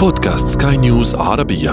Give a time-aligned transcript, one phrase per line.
[0.00, 1.72] بودكاست سكاي نيوز عربية.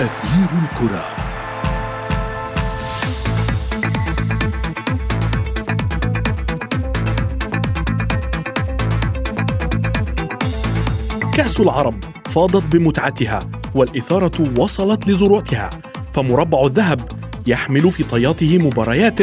[0.00, 1.04] أثير الكرة.
[11.34, 11.94] كأس العرب
[12.24, 13.38] فاضت بمتعتها
[13.74, 15.70] والإثارة وصلت لذروتها
[16.12, 17.00] فمربع الذهب
[17.46, 19.20] يحمل في طياته مباريات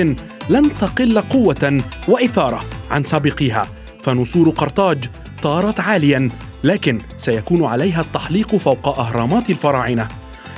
[0.49, 3.67] لن تقل قوة وإثارة عن سابقيها.
[4.03, 5.05] فنسور قرطاج
[5.43, 6.29] طارت عاليا
[6.63, 10.07] لكن سيكون عليها التحليق فوق أهرامات الفراعنة.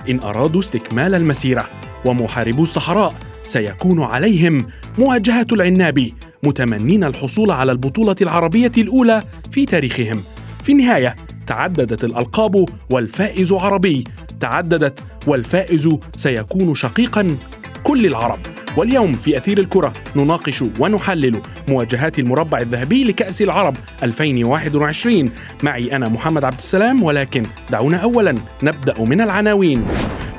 [0.10, 1.70] إن أرادوا استكمال المسيرة
[2.06, 6.12] ومحاربو الصحراء سيكون عليهم مواجهة العناب
[6.44, 10.24] متمنين الحصول على البطولة العربية الأولى في تاريخهم.
[10.64, 11.16] في النهاية
[11.48, 14.04] تعددت الألقاب والفائز عربي.
[14.40, 17.38] تعددت والفائز سيكون شقيقا
[17.84, 18.40] كل العرب.
[18.78, 25.32] واليوم في أثير الكرة نناقش ونحلل مواجهات المربع الذهبي لكأس العرب 2021
[25.64, 29.86] معي أنا محمد عبد السلام ولكن دعونا أولا نبدأ من العناوين.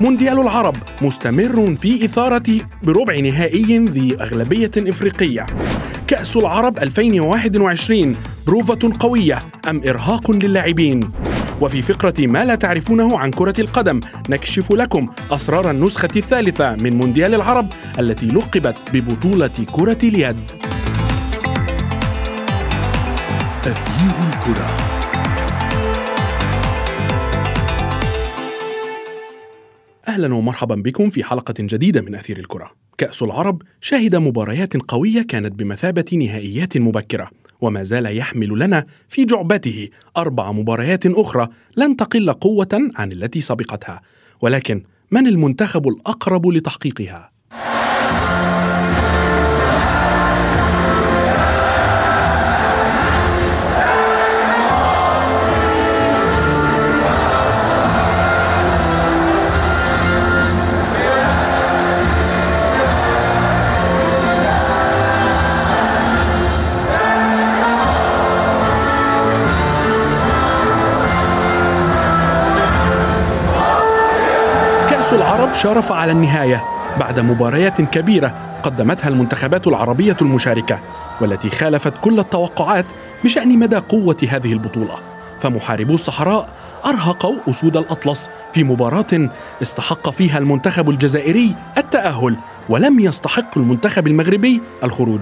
[0.00, 5.46] مونديال العرب مستمر في إثارة بربع نهائي ذي أغلبية إفريقية.
[6.06, 9.38] كأس العرب 2021 بروفة قوية
[9.69, 11.00] أم إرهاق للاعبين؟
[11.60, 17.34] وفي فقرة ما لا تعرفونه عن كرة القدم نكشف لكم أسرار النسخة الثالثة من مونديال
[17.34, 20.50] العرب التي لقبت ببطولة كرة اليد
[23.66, 24.77] أثير الكرة
[30.08, 32.70] أهلا ومرحبا بكم في حلقة جديدة من أثير الكرة.
[32.98, 39.88] كأس العرب شهد مباريات قوية كانت بمثابة نهائيات مبكرة، وما زال يحمل لنا في جعبته
[40.16, 44.00] أربع مباريات أخرى لن تقل قوة عن التي سبقتها،
[44.41, 47.33] ولكن من المنتخب الأقرب لتحقيقها؟
[75.54, 76.65] شارف على النهاية
[77.00, 80.81] بعد مباريات كبيرة قدمتها المنتخبات العربية المشاركة
[81.20, 82.87] والتي خالفت كل التوقعات
[83.25, 84.94] بشأن مدى قوة هذه البطولة.
[85.41, 86.48] فمحاربو الصحراء
[86.87, 89.31] أرهقوا أسود الأطلس في مباراة
[89.62, 92.36] استحق فيها المنتخب الجزائري التأهل
[92.69, 95.21] ولم يستحق المنتخب المغربي الخروج.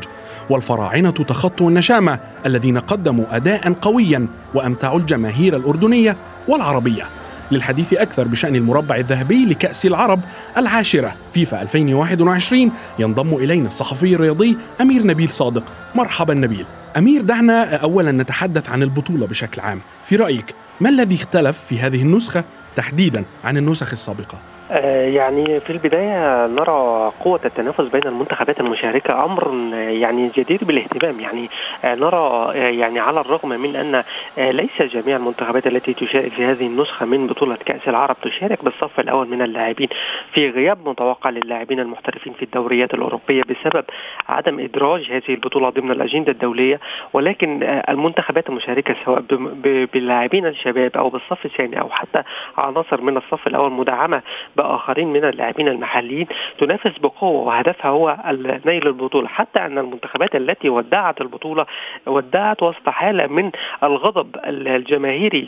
[0.50, 6.16] والفراعنة تخطوا النشامة الذين قدموا أداء قويا وأمتعوا الجماهير الأردنية
[6.48, 7.21] والعربية.
[7.52, 10.20] للحديث أكثر بشأن المربع الذهبي لكأس العرب
[10.56, 15.64] العاشرة فيفا 2021 ينضم إلينا الصحفي الرياضي أمير نبيل صادق.
[15.94, 16.66] مرحبا نبيل.
[16.96, 19.80] أمير دعنا أولا نتحدث عن البطولة بشكل عام.
[20.04, 22.44] في رأيك ما الذي اختلف في هذه النسخة
[22.76, 29.54] تحديدا عن النسخ السابقة؟ آه، يعني في البداية نرى قوة التنافس بين المنتخبات المشاركة أمر
[29.74, 31.20] يعني جدير بالاهتمام.
[31.20, 31.48] يعني
[31.84, 34.04] آه، نرى آه، يعني على الرغم من أن
[34.38, 39.28] ليس جميع المنتخبات التي تشارك في هذه النسخة من بطولة كأس العرب تشارك بالصف الأول
[39.28, 39.88] من اللاعبين.
[40.34, 43.84] في غياب متوقع للاعبين المحترفين في الدوريات الأوروبية بسبب
[44.28, 46.80] عدم إدراج هذه البطولة ضمن الأجندة الدولية
[47.12, 49.20] ولكن المنتخبات المشاركة سواء
[49.92, 52.22] باللاعبين الشباب أو بالصف الثاني أو حتى
[52.58, 54.22] عناصر من الصف الأول مدعمة
[54.62, 56.26] بآخرين من اللاعبين المحليين
[56.58, 58.16] تنافس بقوة وهدفها هو
[58.66, 59.28] نيل البطولة.
[59.28, 61.66] حتى أن المنتخبات التي ودعت البطولة
[62.06, 63.50] ودعت وسط حالة من
[63.82, 65.46] الغضب الجماهيري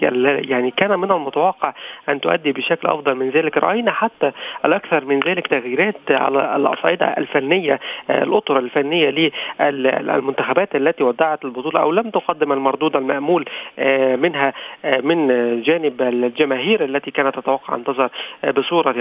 [0.50, 1.74] يعني كان من المتوقع
[2.08, 3.56] أن تؤدي بشكل أفضل من ذلك.
[3.56, 4.32] رأينا حتى
[4.64, 12.10] الأكثر من ذلك تغييرات على الأصعدة الفنية الأطر الفنية للمنتخبات التي ودعت البطولة أو لم
[12.10, 13.44] تقدم المردود المأمول
[13.78, 14.52] آه، منها
[14.84, 15.28] آه، من
[15.62, 18.10] جانب الجماهير التي كانت تتوقع أن تظهر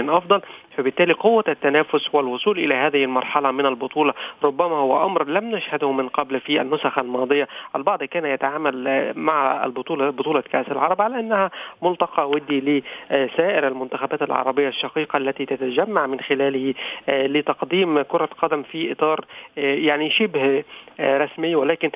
[0.00, 0.40] أفضل
[0.76, 6.08] فبالتالي قوة التنافس والوصول إلى هذه المرحلة من البطولة ربما هو أمر لم نشهده من
[6.08, 7.48] قبل في النسخ الماضية.
[7.76, 11.50] البعض كان يتعامل مع البطولة بطولة كأس العرب على أنها
[11.82, 16.74] ملتقى ودي لسائر المنتخبات العربية الشقيقة التي تتجمع من خلاله
[17.08, 19.24] آه، لتقديم كرة قدم في إطار
[19.58, 20.64] آه، يعني شبه
[21.00, 21.54] آه، رسمي.
[21.54, 21.90] ولكن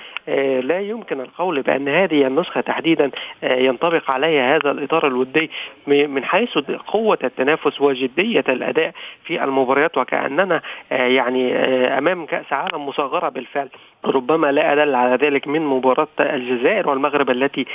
[0.62, 3.10] لا يمكن القول بأن هذه النسخة تحديدا
[3.42, 5.50] ينطبق عليها هذا الإطار الودي
[5.86, 8.92] من حيث قوة التنافس وجدية الأداء
[9.24, 11.56] في المباريات وكأننا يعني
[11.98, 13.68] أمام كأس عالم مصغرة بالفعل.
[14.04, 17.66] ربما لا أدل على ذلك من مباراة الجزائر والمغرب التي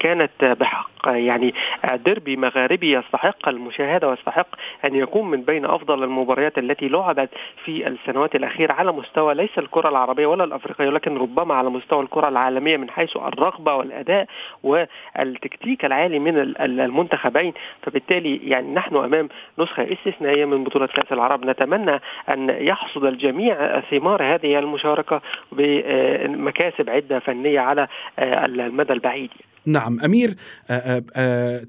[0.00, 1.54] كانت بحق يعني
[1.94, 4.46] ديربي مغاربي يستحق المشاهدة ويستحق
[4.84, 7.28] أن يكون من بين أفضل المباريات التي لعبت
[7.64, 12.28] في السنوات الأخيرة على مستوى ليس الكرة العربية ولا الأفريقية ولكن ربما على مستوى الكرة
[12.28, 14.26] العالمية من حيث الرغبة والأداء
[14.62, 17.52] والتكتيك العالي من المنتخبين.
[17.82, 19.28] فبالتالي يعني نحن أمام
[19.62, 21.44] نسخة استثنائية من بطولة كأس العرب.
[21.44, 25.22] نتمنى أن يحصد الجميع ثمار هذه المشاركة
[25.52, 27.88] بمكاسب عدة فنية على
[28.18, 29.30] المدى البعيد.
[29.66, 30.34] نعم أمير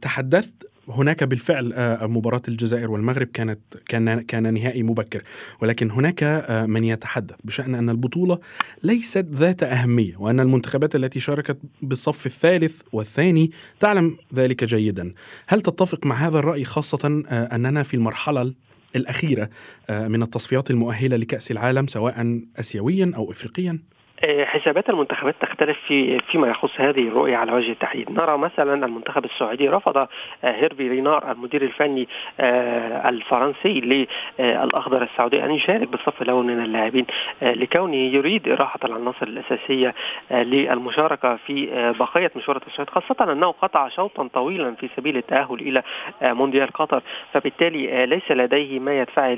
[0.02, 3.60] تحدثت هناك بالفعل مباراة الجزائر والمغرب كانت
[3.90, 5.24] كان كان نهائي مبكر
[5.62, 8.40] ولكن هناك من يتحدث بشأن أن البطولة
[8.84, 15.14] ليست ذات أهمية وأن المنتخبات التي شاركت بالصف الثالث والثاني تعلم ذلك جيدا
[15.48, 18.54] هل تتفق مع هذا الرأي خاصة أننا في المرحلة
[18.96, 19.50] الأخيرة
[19.90, 23.80] من التصفيات المؤهلة لكأس العالم سواء أسيويا أو إفريقيا؟
[24.24, 29.70] حسابات المنتخبات تختلف في فيما يخص هذه الرؤية على وجه التحديد، نرى مثلا المنتخب السعودي
[29.70, 30.08] رفض
[30.44, 32.08] هيرفي رينار المدير الفني
[33.10, 34.08] الفرنسي
[34.40, 37.06] للأخضر السعودي أن يشارك بالصف الأول من اللاعبين
[37.42, 39.94] لكونه يريد إراحة العناصر الأساسية
[40.32, 41.66] للمشاركة في
[42.00, 45.84] بقية مشوار التصفيات خاصة أنه قطع شوطا طويلا في سبيل التأهل إلى
[46.22, 47.02] مونديال قطر،
[47.34, 49.36] فبالتالي ليس لديه ما يدفعه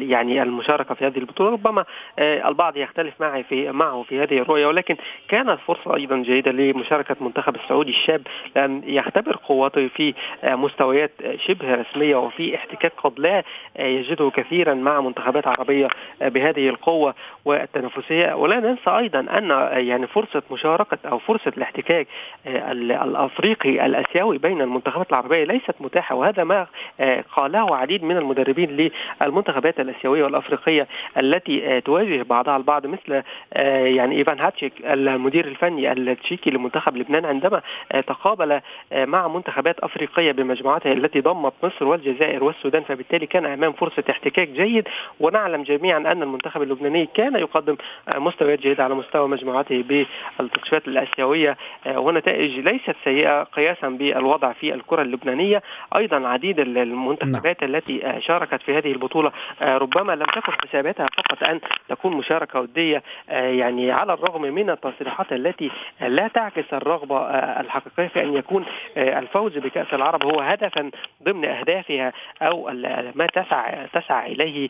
[0.00, 1.84] يعني المشاركة في هذه البطولة، ربما
[2.18, 4.96] البعض يختلف معي في معه في هذه الرؤية ولكن
[5.28, 8.22] كانت فرصة أيضا جيدة لمشاركة المنتخب السعودي الشاب
[8.56, 10.14] لأن يختبر قوته في
[10.44, 11.10] مستويات
[11.46, 13.42] شبه رسمية وفي احتكاك قد لا
[13.78, 15.88] يجده كثيرا مع منتخبات عربية
[16.20, 17.14] بهذه القوة
[17.44, 18.34] والتنافسية.
[18.34, 19.50] ولا ننسى أيضا أن
[19.86, 22.06] يعني فرصة مشاركة أو فرصة الاحتكاك
[22.46, 26.66] الأفريقي الأسيوي بين المنتخبات العربية ليست متاحة وهذا ما
[27.32, 28.90] قاله عديد من المدربين
[29.22, 30.86] للمنتخبات الأسيوية والأفريقية
[31.18, 33.22] التي تواجه بعضها البعض مثل
[33.96, 37.62] يعني إيفان هاتشيك المدير الفني التشيكي لمنتخب لبنان عندما
[38.06, 38.60] تقابل
[38.92, 44.88] مع منتخبات أفريقية بمجموعتها التي ضمت مصر والجزائر والسودان فبالتالي كان أمام فرصة احتكاك جيد.
[45.20, 47.76] ونعلم جميعا أن المنتخب اللبناني كان يقدم
[48.16, 49.84] مستويات جيدة على مستوى مجموعته
[50.38, 51.56] بالتصفيات الآسيوية.
[51.86, 55.62] ونتائج ليست سيئة قياسا بالوضع في الكرة اللبنانية.
[55.96, 57.74] أيضا عديد المنتخبات نعم.
[57.74, 59.32] التي شاركت في هذه البطولة
[59.62, 65.70] ربما لم تكن حساباتها فقط أن تكون مشاركة ودية يعني على الرغم من التصريحات التي
[66.00, 67.18] لا تعكس الرغبة
[67.60, 68.64] الحقيقية في أن يكون
[68.96, 70.90] الفوز بكأس العرب هو هدفا
[71.22, 72.12] ضمن أهدافها
[72.42, 72.70] أو
[73.14, 74.68] ما تسعى تسعى إليه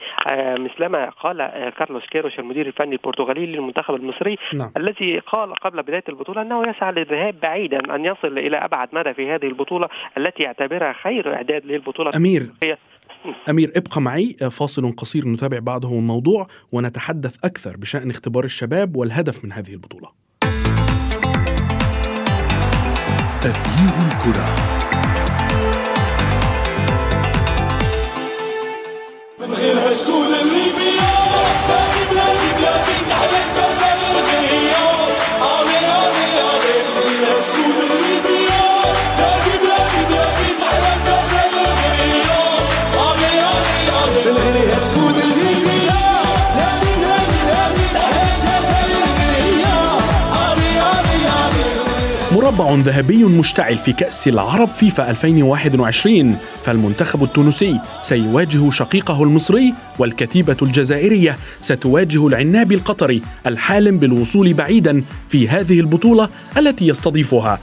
[0.59, 1.39] مثلما قال
[1.79, 4.73] كارلوس كيروش المدير الفني البرتغالي للمنتخب المصري نعم.
[4.77, 9.31] الذي قال قبل بداية البطولة أنه يسعى للذهاب بعيدا أن يصل إلى أبعد مدى في
[9.31, 9.89] هذه البطولة
[10.19, 12.51] التي يعتبرها خير إعداد للبطولة أمير
[13.51, 14.37] أمير ابقى معي.
[14.51, 20.09] فاصل قصير نتابع بعده الموضوع ونتحدث أكثر بشأن اختبار الشباب والهدف من هذه البطولة.
[23.41, 24.77] تغيير الكرة.
[29.41, 31.07] من غيرها شكون الليبيا
[31.69, 33.66] بلادي بلادي بلادي تحيا
[52.59, 61.37] مربع ذهبي مشتعل في كأس العرب فيفا 2021 فالمنتخب التونسي سيواجه شقيقه المصري والكتيبة الجزائرية
[61.63, 67.61] ستواجه العناب القطري الحالم بالوصول بعيدا في هذه البطولة التي يستضيفها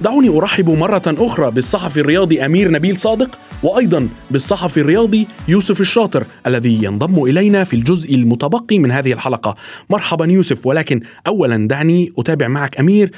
[0.00, 6.84] دعوني أرحب مرة أخرى بالصحفي الرياضي أمير نبيل صادق وأيضا بالصحفي الرياضي يوسف الشاطر الذي
[6.84, 9.56] ينضم إلينا في الجزء المتبقي من هذه الحلقة.
[9.90, 13.10] مرحبا يوسف ولكن أولا دعني أتابع معك أمير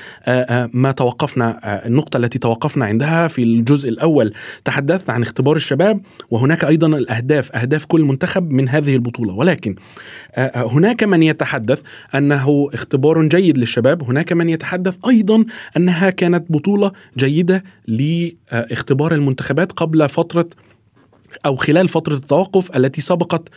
[0.72, 4.32] ما توقفنا النقطة التي توقفنا عندها في الجزء الأول.
[4.64, 9.34] تحدثت عن اختبار الشباب وهناك أيضا الأهداف أهداف كل منتخب من هذه البطولة.
[9.34, 9.74] ولكن
[10.54, 11.80] هناك من يتحدث
[12.14, 15.44] أنه اختبار جيد للشباب هناك من يتحدث أيضا
[15.76, 20.46] أنها كانت بطولة جيدة لاختبار المنتخبات قبل فترة
[21.46, 23.48] أو خلال فترة التوقف التي سبقت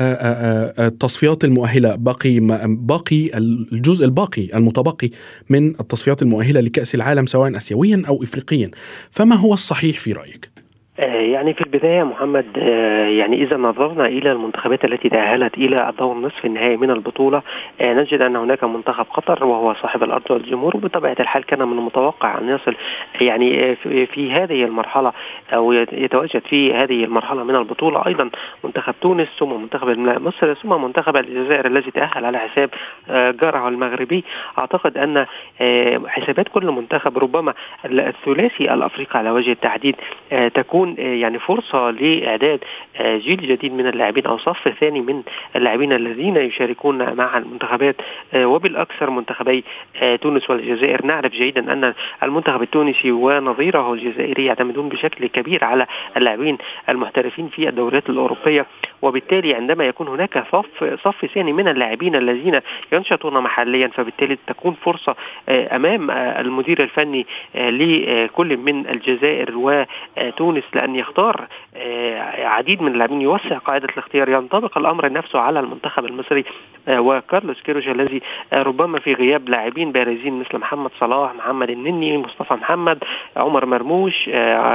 [0.00, 5.10] التصفيات المؤهلة باقي باقي الجزء الباقي المتبقي
[5.50, 8.70] من التصفيات المؤهلة لكأس العالم سواء آسيويا أو إفريقيا
[9.10, 10.53] فما هو الصحيح في رأيك؟
[10.98, 16.16] آه، يعني في البداية محمد آه، يعني إذا نظرنا إلى المنتخبات التي تأهلت إلى الدور
[16.16, 17.42] نصف النهائي من البطولة
[17.80, 20.76] آه، نجد أن هناك منتخب قطر وهو صاحب الأرض والجمهور.
[20.76, 22.74] وبطبيعة الحال كان من المتوقع أن يصل
[23.20, 25.12] يعني في هذه المرحلة
[25.54, 28.06] أو يتواجد في هذه المرحلة من البطولة.
[28.06, 28.30] أيضا
[28.64, 32.70] منتخب تونس ثم منتخب مصر ثم منتخب الجزائر الذي تأهل على حساب
[33.40, 34.24] جاره المغربي.
[34.58, 35.26] أعتقد أن
[36.06, 39.96] حسابات كل منتخب ربما الثلاثي الأفريقي على وجه التحديد
[40.54, 42.64] تكون تكون آه، يعني فرصة لإعداد
[42.96, 45.22] آه، جيل جديد من اللاعبين أو صف ثاني من
[45.56, 47.96] اللاعبين الذين يشاركون مع المنتخبات
[48.34, 49.64] آه، وبالأكثر منتخبي
[50.20, 51.06] تونس والجزائر.
[51.06, 55.86] نعرف جيدا أن المنتخب التونسي ونظيره الجزائري يعتمدون بشكل كبير على
[56.16, 58.66] اللاعبين المحترفين في الدوريات الأوروبية.
[59.02, 62.60] وبالتالي عندما يكون هناك صف صف ثاني من اللاعبين الذين
[62.92, 65.16] ينشطون محليا فبالتالي تكون فرصة
[65.48, 73.88] أمام المدير الفني لكل من الجزائر وتونس لأن يختار آه، عديد من اللاعبين يوسع قاعدة
[73.92, 76.44] الاختيار ينطبق الأمر نفسه على المنتخب المصري
[76.88, 82.18] آه، وكارلوس كيروش الذي آه، ربما في غياب لاعبين بارزين مثل محمد صلاح محمد النني
[82.18, 83.04] مصطفى محمد
[83.36, 84.30] عمر مرموش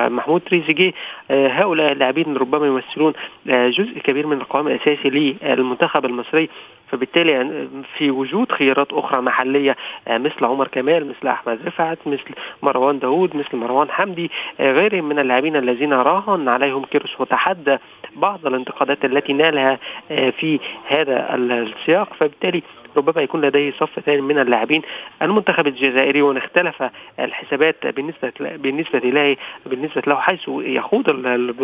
[0.09, 0.93] محمود تريزيجيه
[1.31, 3.13] هؤلاء اللاعبين ربما يمثلون
[3.45, 6.49] جزء كبير من القوام الأساسي للمنتخب المصري.
[6.91, 7.67] فبالتالي
[7.97, 9.75] في وجود خيارات أخرى محلية
[10.07, 12.29] مثل عمر كمال مثل أحمد رفعت مثل
[12.61, 17.77] مروان داوود مثل مروان حمدي غيرهم من اللاعبين الذين راهن عليهم كيروش وتحدى
[18.15, 19.79] بعض الانتقادات التي نالها
[20.11, 22.13] آه، في هذا السياق.
[22.13, 22.63] فبالتالي
[22.97, 24.81] ربما يكون لديه صف ثاني من اللاعبين
[25.21, 26.83] المنتخب الجزائري وإن اختلف
[27.19, 31.09] الحسابات بالنسبة بالنسبة له بالنسبة له حيث يخوض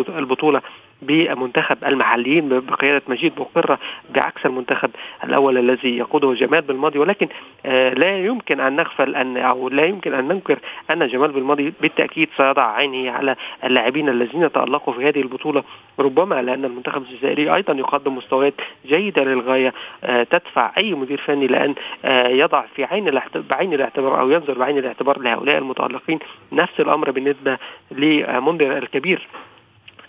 [0.08, 0.62] البطولة
[1.02, 3.78] بمنتخب المحليين بقيادة مجيد بقره
[4.14, 4.90] بعكس المنتخب
[5.24, 6.98] الأول الذي يقوده جمال بالماضي.
[6.98, 7.28] ولكن
[7.66, 10.58] آه، لا يمكن أن نغفل أن أو لا يمكن أن ننكر
[10.90, 15.64] أن جمال بالماضي بالتأكيد سيضع عينه على اللاعبين الذين تألقوا في هذه البطولة.
[15.98, 18.54] ربما لأن المنتخب الجزائري أيضا يقدم مستويات
[18.86, 23.20] جيدة للغاية آه، تدفع أي مدير فني لأن آه، يضع في عين
[23.50, 26.18] بعين الاعتبار أو ينظر بعين الاعتبار لهؤلاء المتالقين
[26.52, 27.58] نفس الأمر بالنسبة
[27.90, 29.26] لمنذر الكبير.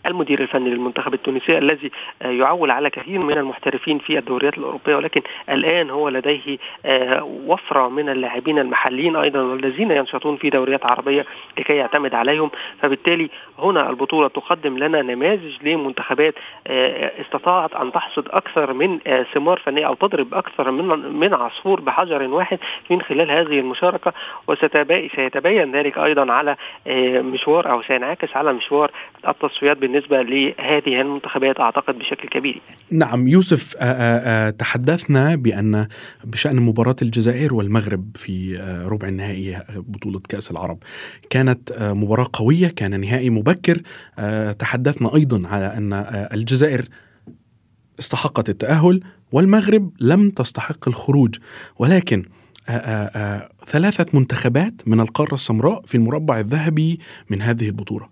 [0.05, 5.21] المدير الفني للمنتخب التونسي الذي آه، يعول على كثير من المحترفين في الدوريات الأوروبية ولكن
[5.49, 11.25] الآن هو لديه آه، وفرة من اللاعبين المحليين أيضا والذين ينشطون في دوريات عربية
[11.57, 12.51] لكي يعتمد عليهم.
[12.81, 16.33] فبالتالي هنا البطولة تقدم لنا نماذج لمنتخبات
[16.67, 18.99] آه، استطاعت أن تحصد أكثر من
[19.33, 20.87] ثمار فنية أو تضرب أكثر من
[21.19, 24.13] من عصفور بحجر واحد من خلال هذه المشاركة.
[24.47, 26.55] وسيتبين ذلك أيضا على
[27.21, 28.91] مشوار أو سينعكس على مشوار
[29.27, 32.61] التصفيات بالنسبة لهذه المنتخبات أعتقد بشكل كبير.
[32.91, 35.87] نعم يوسف آآ آآ تحدثنا بأن
[36.23, 40.77] بشأن مباراة الجزائر والمغرب في ربع النهائي بطولة كأس العرب
[41.29, 43.81] كانت مباراة قوية كان نهائي مبكر.
[44.59, 45.93] تحدثنا أيضا على أن
[46.33, 46.85] الجزائر
[47.99, 49.01] استحقت التأهل
[49.31, 51.35] والمغرب لم تستحق الخروج.
[51.79, 52.23] ولكن
[52.69, 56.99] آآ آآ ثلاثة منتخبات من القارة السمراء في المربع الذهبي
[57.29, 58.07] من هذه البطولة.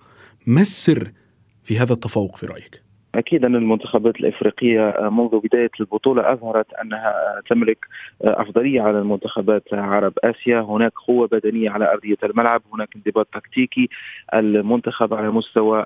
[0.48, 1.12] ما السر
[1.66, 2.85] في هذا التفوق في رأيك؟
[3.16, 7.14] أكيد أن المنتخبات الإفريقية منذ بداية البطولة أظهرت أنها
[7.50, 7.86] تملك
[8.22, 13.90] أفضلية على المنتخبات عرب آسيا، هناك قوة بدنية على أرضية الملعب، هناك انضباط تكتيكي،
[14.34, 15.86] المنتخب على مستوى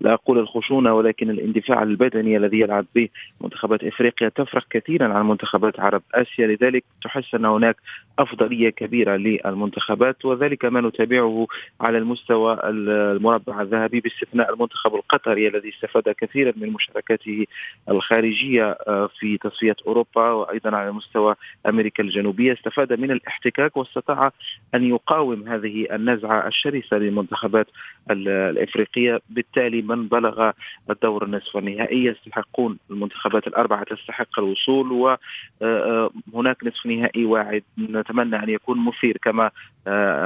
[0.00, 3.08] لا أقول الخشونة ولكن الاندفاع البدني الذي يلعب به
[3.40, 7.76] منتخبات إفريقيا تفرق كثيرا عن منتخبات عرب آسيا، لذلك تحس أن هناك
[8.18, 11.46] أفضلية كبيرة للمنتخبات وذلك ما نتابعه
[11.80, 17.46] على المستوى المربع الذهبي باستثناء المنتخب القطري الذي استفاد كثيرا من مشاركاته
[17.88, 21.34] الخارجية آه، في تصفيات أوروبا وأيضا على مستوى
[21.66, 22.52] أمريكا الجنوبية.
[22.52, 24.32] استفاد من الاحتكاك واستطاع
[24.74, 27.66] أن يقاوم هذه النزعة الشرسة للمنتخبات
[28.10, 29.20] الإفريقية.
[29.30, 30.50] بالتالي من بلغ
[30.90, 35.18] الدور النصف النهائي يستحقون المنتخبات الأربعة تستحق الوصول وهناك
[35.62, 37.62] آه، آه، نصف نهائي واعد.
[37.78, 39.50] نتمنى أن يكون مثير كما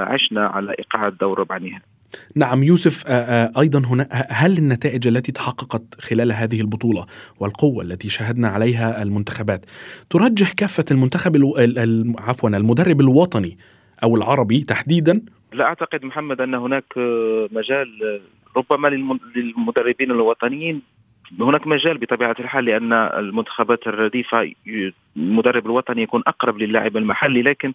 [0.06, 1.91] عشنا على إيقاع الدور ربع النهائي.
[2.34, 3.04] نعم يوسف
[3.58, 7.06] أيضا هنا هل النتائج التي تحققت خلال هذه البطولة
[7.40, 9.64] والقوة التي شاهدنا عليها المنتخبات
[10.10, 11.36] ترجح كافة المنتخب
[12.18, 13.58] عفوا المدرب الوطني
[14.02, 16.84] أو العربي تحديدا؟ لا أعتقد محمد أن هناك
[17.52, 18.20] مجال
[18.56, 18.88] ربما
[19.36, 20.82] للمدربين الوطنيين
[21.40, 24.52] هناك مجال بطبيعة الحال لأن المنتخبات الرديفة
[25.16, 27.72] المدرب الوطني يكون أقرب للاعب المحلي لكن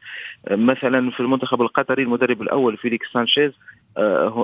[0.51, 3.51] مثلا في المنتخب القطري المدرب الأول فيليكس سانشيز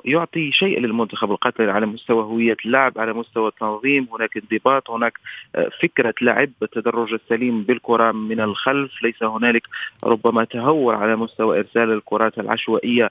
[0.05, 5.19] يعطي شيء للمنتخب القطري على مستوى هوية اللعب على مستوى التنظيم هناك انضباط هناك
[5.81, 9.63] فكرة لعب التدرج السليم بالكرة من الخلف ليس هنالك
[10.03, 13.09] ربما تهور على مستوى إرسال الكرات العشوائية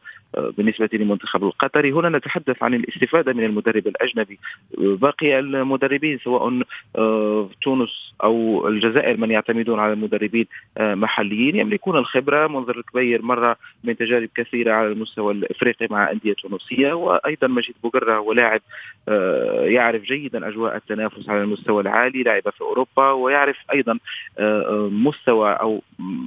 [0.57, 1.93] بالنسبة للمنتخب القطري.
[1.93, 4.39] هنا نتحدث عن الاستفادة من المدرب الأجنبي.
[4.79, 5.39] باقي
[5.93, 6.63] المدربين سواء
[6.97, 10.47] آه، تونس أو الجزائر من يعتمدون على المدربين
[10.79, 11.57] آه، محليين.
[11.57, 12.47] يملكون الخبرة.
[12.47, 16.93] منذر الكبير مر من تجارب كثيرة على المستوى الإفريقي مع أندية تونسية.
[16.93, 18.61] وأيضا مجيد بوغرة هو لاعب
[19.09, 23.99] آه، يعرف جيدا أجواء التنافس على المستوى العالي لعب في أوروبا ويعرف أيضا
[24.91, 25.83] مستوى أو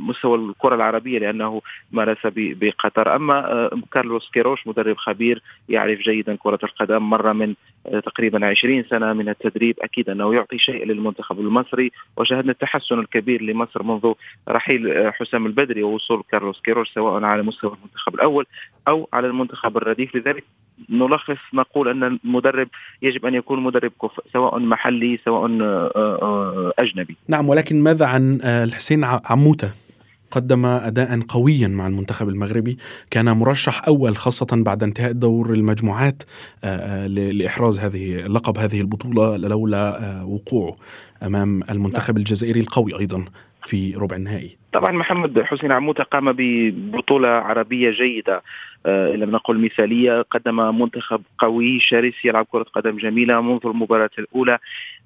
[0.07, 3.15] مستوى الكرة العربية لأنه مارس بقطر.
[3.15, 7.55] أما كارلوس كيروش مدرب خبير يعرف جيدا كرة القدم مر من
[7.85, 13.83] تقريبا 20 سنة من التدريب أكيد أنه يعطي شيء للمنتخب المصري وشاهدنا التحسن الكبير لمصر
[13.83, 14.13] منذ
[14.49, 18.45] رحيل حسام البدري ووصول كارلوس كيروش سواء على مستوى المنتخب الأول
[18.87, 20.43] أو على المنتخب الرديف لذلك
[20.89, 22.67] نلخص نقول أن المدرب
[23.01, 27.15] يجب أن يكون مدرب كفء سواء محلي سواء آه، آه، أجنبي.
[27.27, 29.84] نعم ولكن ماذا عن آه، الحسين عموتة؟
[30.31, 32.77] قدم أداء قويا مع المنتخب المغربي.
[33.11, 36.23] كان مرشح أول خاصة بعد انتهاء دور المجموعات
[36.63, 40.75] آه، آه، لإحراز هذه لقب هذه البطولة لولا آه، وقوعه
[41.23, 43.25] أمام المنتخب الجزائري القوي أيضا.
[43.65, 44.57] في ربع النهائي.
[44.73, 48.41] طبعا محمد حسين عموتة قام ببطولة عربية جيدة.
[48.85, 54.57] إن لم نقل مثالية قدم منتخب قوي شرس يلعب كرة قدم جميلة منذ المباراة الأولى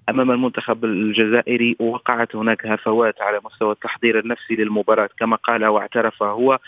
[0.09, 5.09] أمام المنتخب الجزائري وقعت هناك هفوات على مستوى التحضير النفسي للمباراة.
[5.19, 6.59] كما قال واعترف هو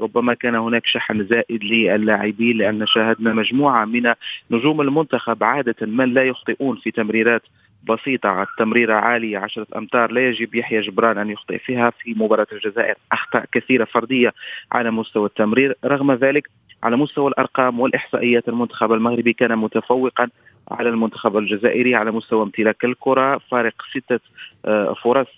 [0.00, 4.12] ربما كان هناك شحن زائد للاعبين لأن شاهدنا مجموعة من
[4.50, 7.42] نجوم المنتخب عادة من لا يخطئون في تمريرات
[7.88, 12.94] بسيطة التمريرة عالية عشرة أمتار لا يجب يحيى جبران أن يخطئ فيها في مباراة الجزائر.
[13.12, 14.32] أخطاء كثيرة فردية
[14.72, 15.76] على مستوى التمرير.
[15.84, 16.48] رغم ذلك
[16.82, 20.28] على مستوى الأرقام والإحصائيات المنتخب المغربي كان متفوقا
[20.70, 23.38] على المنتخب الجزائري على مستوى امتلاك الكرة.
[23.38, 24.20] فارق ستة
[24.64, 25.28] آه، فرص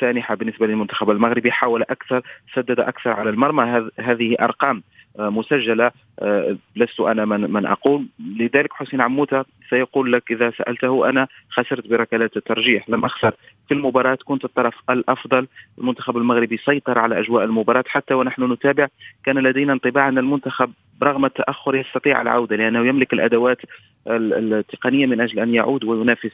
[0.00, 2.22] سانحة بالنسبة للمنتخب المغربي حاول أكثر
[2.54, 3.90] سدد أكثر على المرمى.
[4.00, 4.82] هذه أرقام
[5.18, 5.90] آه، مسجلة
[6.20, 8.06] آه، لست أنا من, من أقول.
[8.36, 12.88] لذلك حسين عموتة سيقول لك إذا سألته أنا خسرت بركلات الترجيح.
[12.88, 13.34] لم أخسر.
[13.68, 15.46] في المباراة كنت الطرف الأفضل.
[15.78, 18.88] المنتخب المغربي سيطر على أجواء المباراة حتى ونحن نتابع.
[19.24, 23.58] كان لدينا انطباع أن المنتخب رغم التأخر يستطيع العودة لأنه يملك الأدوات
[24.06, 26.32] التقنية من أجل أن يعود وينافس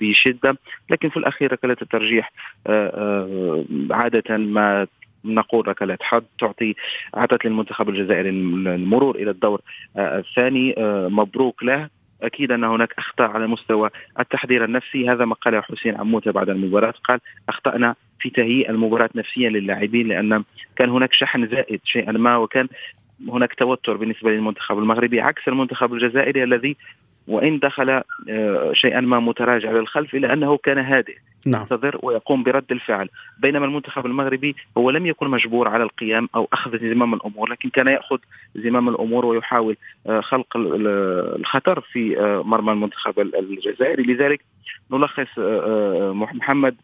[0.00, 0.56] بشدة.
[0.90, 2.32] لكن في الأخير ركلات الترجيح
[2.66, 4.86] آه، عادة ما
[5.24, 6.74] نقول ركلات حظ تعطي
[7.16, 9.60] اعطت للمنتخب الجزائري المرور إلى الدور
[9.96, 11.88] آه، الثاني آه، مبروك له.
[12.22, 13.90] أكيد أن هناك أخطاء على مستوى
[14.20, 15.10] التحضير النفسي.
[15.10, 16.94] هذا ما قاله حسين عموتة بعد المباراة.
[17.04, 20.44] قال أخطأنا في تهيئ المباراة نفسيا للاعبين لأن
[20.76, 22.68] كان هناك شحن زائد شيئا ما وكان
[23.28, 26.76] هناك توتر بالنسبة للمنتخب المغربي عكس المنتخب الجزائري الذي
[27.28, 27.90] وإن دخل
[28.28, 31.60] آه، شيئا ما متراجع للخلف إلا أنه كان هادئ نعم.
[31.60, 33.08] ينتظر ويقوم برد الفعل
[33.38, 37.88] بينما المنتخب المغربي هو لم يكن مجبور على القيام أو أخذ زمام الأمور لكن كان
[37.88, 38.18] يأخذ
[38.54, 44.40] زمام الأمور ويحاول آه، خلق الخطر في آه، مرمى المنتخب الجزائري لذلك
[44.92, 45.38] نلخص
[46.34, 46.76] محمد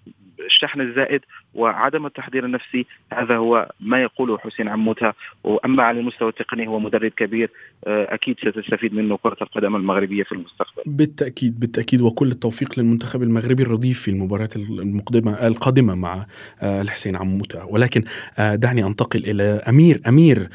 [0.46, 1.20] الشحن الزائد
[1.55, 5.12] وعدم التحضير النفسي هذا هو ما يقوله حسين عموتة
[5.44, 7.50] وأما على المستوى التقني هو مدرب كبير
[7.87, 10.83] آه، أكيد ستستفيد منه كرة القدم المغربية في المستقبل.
[10.87, 16.26] بالتأكيد بالتأكيد وكل التوفيق للمنتخب المغربي الرديف في المباراة المقدمة القادمة مع
[16.62, 18.05] آه، الحسين عموتة ولكن
[18.38, 20.48] آه، دعني أنتقل إلى أمير أمير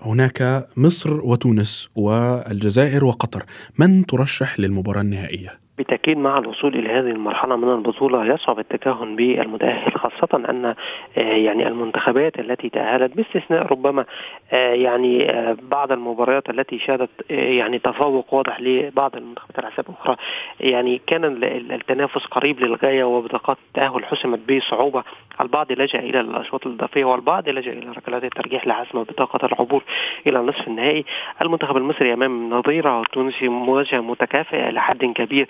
[0.00, 3.44] هناك مصر وتونس والجزائر وقطر
[3.78, 9.92] من ترشح للمباراة النهائية؟ بالتأكيد مع الوصول إلى هذه المرحلة من البطولة يصعب التكهن بالمتأهل
[9.92, 10.74] خاصة أن آه،
[11.20, 14.04] يعني المنتخبات التي تأهلت باستثناء ربما
[14.52, 20.16] آه، يعني آه، بعض المباريات التي شهدت يعني تفوق واضح لبعض المنتخبات على حساب أخرى.
[20.60, 25.04] يعني كان التنافس قريب للغاية وبطاقات التأهل حسمت بصعوبة
[25.40, 29.82] البعض لجأ إلى الأشواط الإضافية والبعض لجأ إلى ركلات الترجيح لحسم بطاقة العبور
[30.26, 31.04] إلى النصف النهائي.
[31.42, 35.48] المنتخب المصري أمام نظيره التونسي مواجهة متكافئة إلى حد كبير.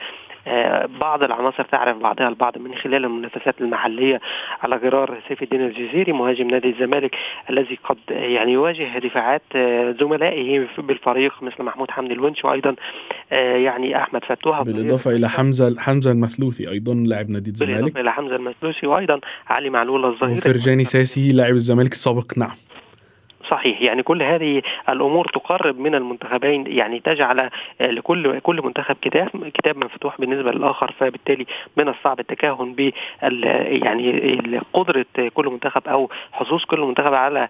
[0.48, 4.20] آه، بعض العناصر تعرف بعضها البعض من خلال المنافسات المحلية
[4.62, 7.16] على غرار سيف الدين الجزيري مهاجم نادي الزمالك
[7.50, 12.74] الذي قد يعني يواجه دفاعات آه، زملائه بالفريق مثل محمود حمدي الونش وأيضا
[13.32, 14.62] آه، يعني أحمد فتوح.
[14.62, 17.74] بالإضافة إلى حمزه حمزة المثلوثي أيضا لاعب نادي الزمالك.
[17.74, 22.38] بالإضافة إلى حمزة المثلوثي وأيضا علي معلول الظهير وفرجاني ساسي لاعب الزمالك السابق.
[22.38, 22.50] نعم.
[23.48, 23.82] صحيح.
[23.82, 30.20] يعني كل هذه الأمور تقرب من المنتخبين يعني تجعل لكل كل منتخب كتاب كتاب مفتوح
[30.20, 32.90] بالنسبة للآخر فبالتالي من الصعب التكهن ب
[33.82, 37.48] يعني قدرة كل منتخب أو حظوظ كل منتخب على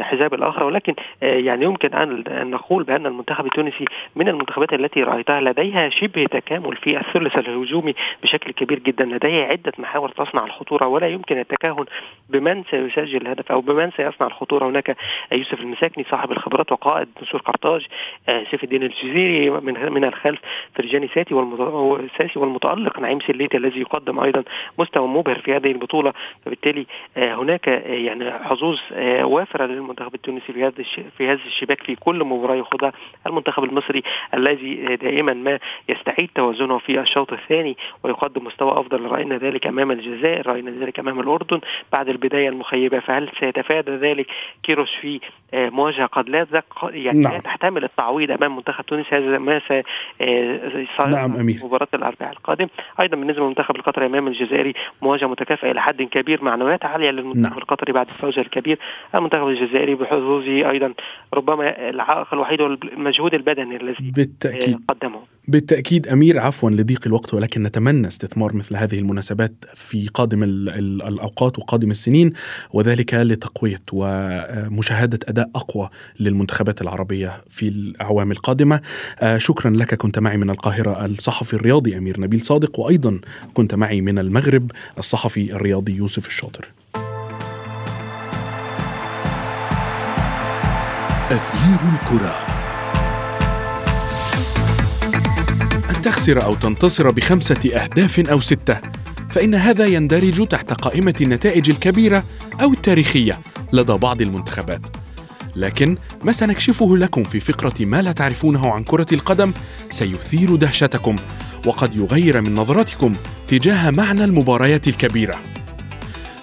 [0.00, 0.64] حساب الآخر.
[0.64, 3.84] ولكن يعني يمكن أن نقول بأن المنتخب التونسي
[4.16, 9.72] من المنتخبات التي رأيتها لديها شبه تكامل في الثلث الهجومي بشكل كبير جدا لديها عدة
[9.78, 10.86] محاور تصنع الخطورة.
[10.86, 11.84] ولا يمكن التكهن
[12.30, 14.68] بمن سيسجل الهدف أو بمن سيصنع الخطورة.
[14.68, 14.96] هناك
[15.34, 17.86] يوسف المساكني صاحب الخبرات وقائد نسور قرطاج
[18.26, 20.40] سيف الدين الجزيري من من الخلف
[20.74, 24.44] فرجاني ساتي والساسي والمتألق نعيم سليتي الذي يقدم أيضا
[24.78, 26.12] مستوى مبهر في هذه البطولة.
[26.44, 28.78] فبالتالي هناك يعني حظوظ
[29.22, 30.82] وافرة للمنتخب التونسي في هذا
[31.18, 32.92] في هذا الشباك في كل مباراة يخوضها
[33.26, 34.02] المنتخب المصري
[34.34, 39.06] الذي دائما ما يستعيد توازنه في الشوط الثاني ويقدم مستوى أفضل.
[39.06, 41.60] رأينا ذلك أمام الجزائر رأينا ذلك أمام الأردن
[41.92, 43.00] بعد البداية المخيبة.
[43.00, 44.26] فهل سيتفادى ذلك
[44.62, 45.20] كيروش في
[45.54, 46.46] مواجهه قد لا
[46.82, 47.32] يعني نعم.
[47.32, 51.60] لا تحتمل التعويض أمام منتخب تونس هذا ما سيصير نعم أمير.
[51.64, 52.66] مباراة الأربعاء القادم
[53.00, 57.58] أيضا بالنسبة للمنتخب القطري أمام الجزائري مواجهه متكافئة إلى حد كبير معنويات عالية للمنتخب نعم.
[57.58, 58.78] القطري بعد الفوز الكبير
[59.14, 60.94] المنتخب الجزائري بحظوظه أيضا
[61.34, 67.62] ربما العائق الوحيد هو المجهود البدني الذي بالتأكيد قدمه بالتأكيد أمير عفوا لضيق الوقت ولكن
[67.62, 72.32] نتمنى استثمار مثل هذه المناسبات في قادم الأوقات وقادم السنين
[72.72, 75.88] وذلك لتقوية ومشاهدة أداء أقوى
[76.20, 78.80] للمنتخبات العربية في الأعوام القادمة.
[79.36, 83.20] شكرا لك كنت معي من القاهرة الصحفي الرياضي أمير نبيل صادق وأيضا
[83.54, 86.68] كنت معي من المغرب الصحفي الرياضي يوسف الشاطر.
[91.30, 92.53] أثير الكرة.
[96.04, 98.80] تخسر أو تنتصر بخمسة أهداف أو ستة.
[99.30, 102.24] فإن هذا يندرج تحت قائمة النتائج الكبيرة
[102.62, 103.40] أو التاريخية
[103.72, 104.80] لدى بعض المنتخبات.
[105.56, 109.52] لكن ما سنكشفه لكم في فقرة ما لا تعرفونه عن كرة القدم
[109.90, 111.16] سيثير دهشتكم
[111.66, 113.12] وقد يغير من نظرتكم
[113.46, 115.34] تجاه معنى المباريات الكبيرة.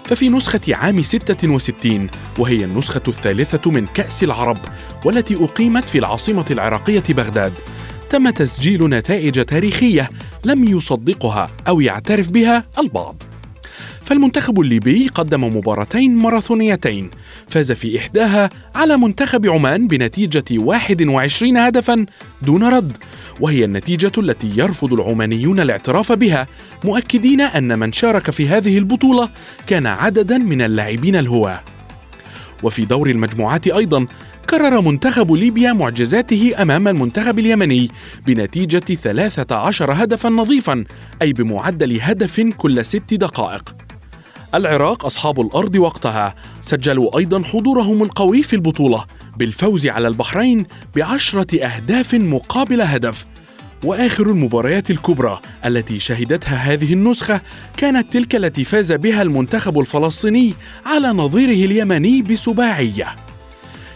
[0.05, 4.57] ففي نسخة عام 66 وهي النسخة الثالثة من كأس العرب
[5.05, 7.53] والتي أقيمت في العاصمة العراقية بغداد
[8.11, 10.09] تم تسجيل نتائج تاريخية
[10.45, 13.23] لم يصدقها أو يعترف بها البعض.
[14.05, 17.09] فالمنتخب الليبي قدم مباراتين ماراثونيتين
[17.47, 22.05] فاز في إحداها على منتخب عمان بنتيجة 21 هدفا
[22.41, 22.97] دون رد
[23.39, 26.47] وهي النتيجة التي يرفض العمانيون الاعتراف بها
[26.85, 29.29] مؤكدين أن من شارك في هذه البطولة
[29.67, 31.63] كان عددا من اللاعبين الهواة.
[32.63, 34.07] وفي دور المجموعات أيضا
[34.51, 37.91] كرر منتخب ليبيا معجزاته أمام المنتخب اليمني
[38.27, 40.85] بنتيجة 13 هدفا نظيفا
[41.21, 43.75] أي بمعدل هدف كل ست دقائق.
[44.55, 49.05] العراق أصحاب الأرض وقتها سجلوا أيضا حضورهم القوي في البطولة
[49.37, 53.25] بالفوز على البحرين بعشرة أهداف مقابل هدف.
[53.85, 57.41] وآخر المباريات الكبرى التي شهدتها هذه النسخة
[57.77, 60.53] كانت تلك التي فاز بها المنتخب الفلسطيني
[60.85, 63.30] على نظيره اليمني بسباعية.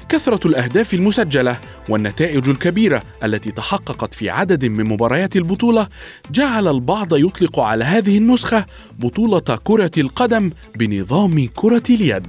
[0.10, 5.88] كثرة الأهداف المسجلة والنتائج الكبيرة التي تحققت في عدد من مباريات البطولة
[6.32, 8.65] جعل البعض يطلق على هذه النسخة
[9.00, 12.28] بطولة كرة القدم بنظام كرة اليد.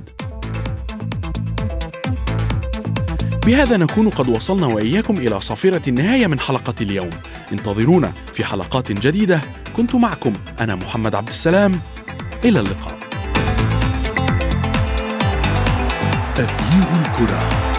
[3.47, 7.11] بهذا نكون قد وصلنا وإياكم إلى صافرة النهاية من حلقة اليوم.
[7.53, 9.41] انتظرونا في حلقات جديدة.
[9.77, 11.81] كنت معكم أنا محمد عبد السلام.
[12.45, 13.06] إلى اللقاء.
[16.37, 17.76] تغيير الكرة.